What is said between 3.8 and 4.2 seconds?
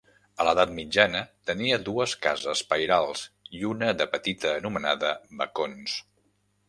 de